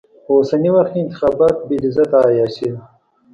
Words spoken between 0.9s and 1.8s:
کې انتخابات بې